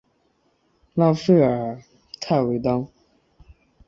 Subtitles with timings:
[0.95, 1.79] 拉弗尔
[2.19, 2.87] 泰维当。